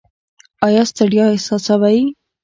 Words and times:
ایا 0.65 0.83
ستړیا 0.89 1.25
احساسوئ؟ 1.31 1.99